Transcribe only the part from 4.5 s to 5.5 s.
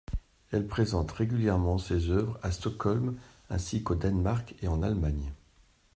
et en Allemagne.